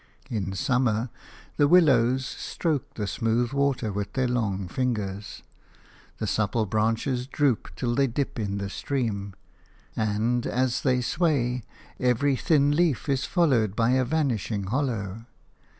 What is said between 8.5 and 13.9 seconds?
the stream, and, as they sway, every thin leaf is followed